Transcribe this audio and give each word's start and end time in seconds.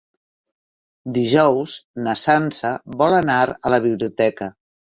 Dijous 1.17 1.75
na 2.07 2.17
Sança 2.23 2.73
vol 3.05 3.19
anar 3.21 3.39
a 3.55 3.77
la 3.77 3.83
biblioteca. 3.89 4.53